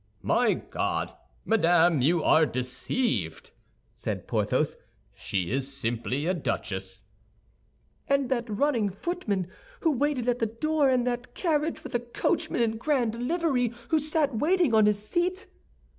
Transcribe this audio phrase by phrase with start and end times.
[0.23, 1.13] "My God!
[1.45, 3.51] Madame, you are deceived,"
[3.93, 4.75] said Porthos;
[5.13, 7.03] "she is simply a duchess."
[8.07, 9.45] "And that running footman
[9.81, 13.99] who waited at the door, and that carriage with a coachman in grand livery who
[13.99, 15.45] sat waiting on his seat?"